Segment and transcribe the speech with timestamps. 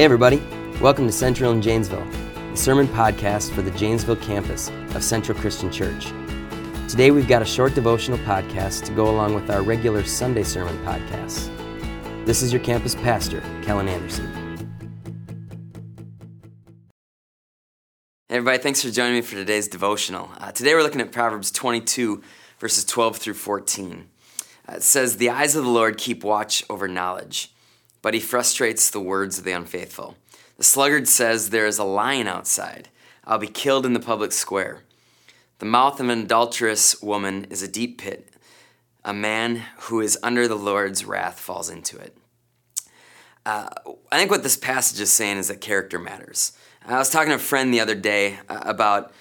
[0.00, 0.42] Hey, everybody.
[0.80, 2.06] Welcome to Central in Janesville,
[2.52, 6.06] the sermon podcast for the Janesville campus of Central Christian Church.
[6.88, 10.74] Today, we've got a short devotional podcast to go along with our regular Sunday sermon
[10.86, 11.54] podcasts.
[12.24, 14.24] This is your campus pastor, Kellen Anderson.
[18.30, 18.56] Hey, everybody.
[18.56, 20.30] Thanks for joining me for today's devotional.
[20.38, 22.22] Uh, today, we're looking at Proverbs 22,
[22.58, 24.08] verses 12 through 14.
[24.66, 27.52] Uh, it says, The eyes of the Lord keep watch over knowledge
[28.02, 30.16] but he frustrates the words of the unfaithful.
[30.56, 32.88] The sluggard says, There is a lion outside.
[33.24, 34.82] I'll be killed in the public square.
[35.58, 38.28] The mouth of an adulterous woman is a deep pit.
[39.04, 42.16] A man who is under the Lord's wrath falls into it.
[43.46, 43.68] Uh,
[44.12, 46.52] I think what this passage is saying is that character matters.
[46.86, 49.12] I was talking to a friend the other day uh, about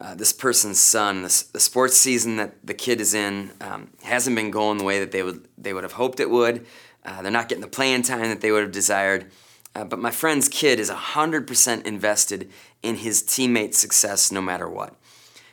[0.00, 1.22] uh, this person's son.
[1.22, 4.98] This, the sports season that the kid is in um, hasn't been going the way
[5.00, 6.66] that they would they would have hoped it would.
[7.04, 9.30] Uh, they're not getting the playing time that they would have desired.
[9.74, 12.50] Uh, but my friend's kid is 100% invested
[12.82, 14.94] in his teammate's success no matter what.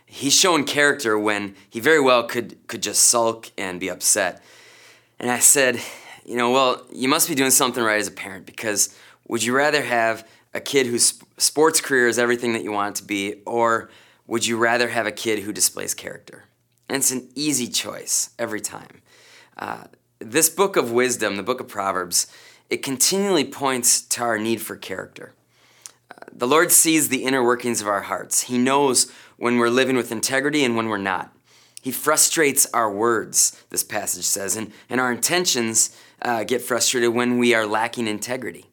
[0.05, 4.43] He's shown character when he very well could, could just sulk and be upset.
[5.19, 5.79] And I said,
[6.25, 8.95] you know, well, you must be doing something right as a parent because
[9.27, 13.01] would you rather have a kid whose sports career is everything that you want it
[13.01, 13.89] to be, or
[14.27, 16.45] would you rather have a kid who displays character?
[16.87, 19.01] And it's an easy choice every time.
[19.57, 19.83] Uh,
[20.19, 22.27] this book of wisdom, the book of Proverbs,
[22.69, 25.33] it continually points to our need for character.
[26.11, 28.43] Uh, the Lord sees the inner workings of our hearts.
[28.43, 31.33] He knows when we're living with integrity and when we're not.
[31.81, 37.37] He frustrates our words, this passage says, and, and our intentions uh, get frustrated when
[37.37, 38.65] we are lacking integrity.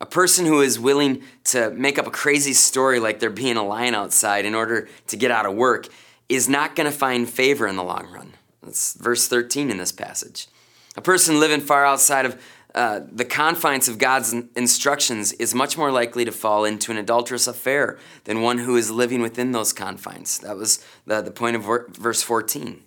[0.00, 3.64] A person who is willing to make up a crazy story like there being a
[3.64, 5.88] lion outside in order to get out of work
[6.28, 8.34] is not going to find favor in the long run.
[8.62, 10.48] That's verse 13 in this passage.
[10.96, 12.40] A person living far outside of
[12.74, 17.46] uh, the confines of God's instructions is much more likely to fall into an adulterous
[17.46, 20.38] affair than one who is living within those confines.
[20.38, 21.64] That was the, the point of
[21.96, 22.82] verse 14.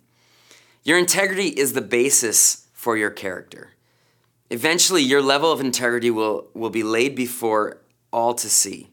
[0.83, 3.71] Your integrity is the basis for your character.
[4.49, 7.81] Eventually, your level of integrity will, will be laid before
[8.11, 8.89] all to see.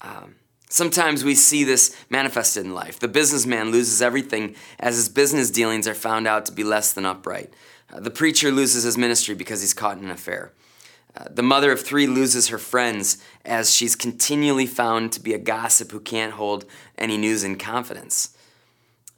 [0.00, 0.36] Um,
[0.68, 2.98] sometimes we see this manifested in life.
[2.98, 7.06] The businessman loses everything as his business dealings are found out to be less than
[7.06, 7.52] upright.
[7.92, 10.52] Uh, the preacher loses his ministry because he's caught in an affair.
[11.16, 15.38] Uh, the mother of three loses her friends as she's continually found to be a
[15.38, 16.64] gossip who can't hold
[16.98, 18.36] any news in confidence.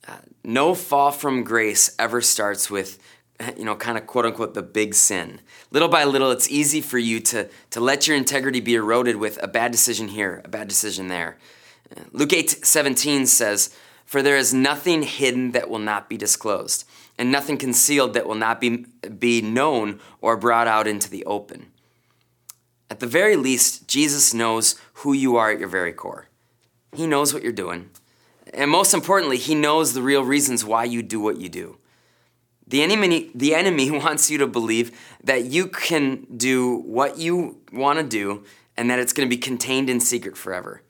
[0.07, 2.99] Uh, no fall from grace ever starts with,
[3.57, 5.41] you know, kind of quote unquote the big sin.
[5.71, 9.43] Little by little, it's easy for you to, to let your integrity be eroded with
[9.43, 11.37] a bad decision here, a bad decision there.
[12.13, 13.75] Luke 8 17 says,
[14.05, 16.85] For there is nothing hidden that will not be disclosed
[17.19, 18.87] and nothing concealed that will not be,
[19.19, 21.73] be known or brought out into the open.
[22.91, 26.29] At the very least, Jesus knows who you are at your very core.
[26.93, 27.91] He knows what you're doing.
[28.55, 31.79] And most importantly, He knows the real reasons why you do what you do.
[32.67, 37.99] The enemy, the enemy wants you to believe that you can do what you want
[37.99, 38.45] to do
[38.77, 40.83] and that it's going to be contained in secret forever.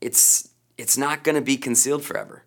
[0.00, 0.48] It's,
[0.78, 2.44] it's not going to be concealed forever.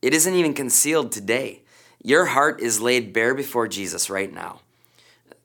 [0.00, 1.62] It isn't even concealed today.
[2.02, 4.60] Your heart is laid bare before Jesus right now.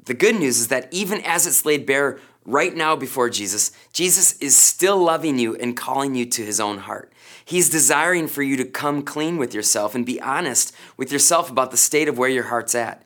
[0.05, 4.37] The good news is that even as it's laid bare right now before Jesus, Jesus
[4.39, 7.11] is still loving you and calling you to his own heart.
[7.45, 11.71] He's desiring for you to come clean with yourself and be honest with yourself about
[11.71, 13.05] the state of where your heart's at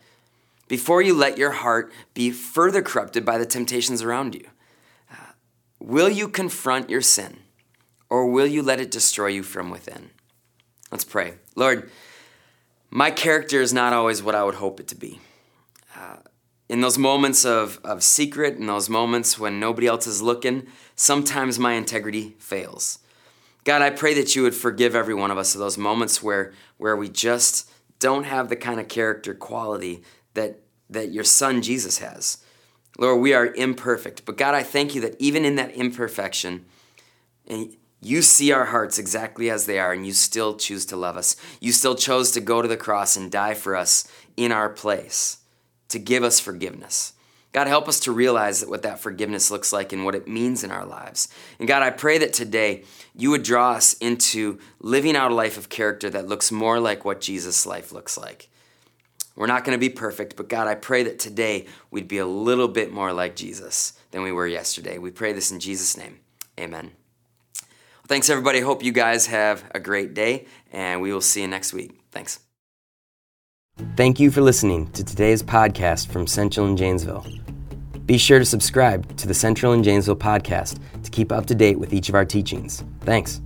[0.67, 4.45] before you let your heart be further corrupted by the temptations around you.
[5.11, 5.31] Uh,
[5.79, 7.37] will you confront your sin
[8.09, 10.11] or will you let it destroy you from within?
[10.91, 11.35] Let's pray.
[11.55, 11.89] Lord,
[12.89, 15.19] my character is not always what I would hope it to be.
[15.95, 16.17] Uh,
[16.69, 21.57] in those moments of, of secret, in those moments when nobody else is looking, sometimes
[21.57, 22.99] my integrity fails.
[23.63, 26.53] God, I pray that you would forgive every one of us of those moments where,
[26.77, 27.69] where we just
[27.99, 32.39] don't have the kind of character quality that, that your son Jesus has.
[32.97, 36.65] Lord, we are imperfect, but God, I thank you that even in that imperfection,
[37.45, 41.17] and you see our hearts exactly as they are, and you still choose to love
[41.17, 41.35] us.
[41.59, 45.37] You still chose to go to the cross and die for us in our place,
[45.89, 47.13] to give us forgiveness.
[47.53, 50.63] God, help us to realize that what that forgiveness looks like and what it means
[50.63, 51.27] in our lives.
[51.59, 52.83] And God, I pray that today
[53.15, 57.05] you would draw us into living out a life of character that looks more like
[57.05, 58.49] what Jesus' life looks like.
[59.35, 62.25] We're not going to be perfect, but God, I pray that today we'd be a
[62.25, 64.97] little bit more like Jesus than we were yesterday.
[64.97, 66.19] We pray this in Jesus' name.
[66.59, 66.91] Amen.
[67.61, 68.61] Well, Thanks, everybody.
[68.61, 71.99] Hope you guys have a great day, and we will see you next week.
[72.11, 72.46] Thanks.
[73.95, 77.25] Thank you for listening to today's podcast from Central in Janesville.
[78.05, 81.77] Be sure to subscribe to the Central in Janesville podcast to keep up to date
[81.77, 82.83] with each of our teachings.
[83.01, 83.41] Thanks.